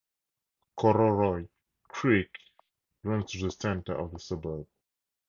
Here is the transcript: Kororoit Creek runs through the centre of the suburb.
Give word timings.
Kororoit 0.75 1.47
Creek 1.87 2.35
runs 3.03 3.31
through 3.31 3.43
the 3.43 3.51
centre 3.51 3.93
of 3.93 4.11
the 4.13 4.19
suburb. 4.19 4.65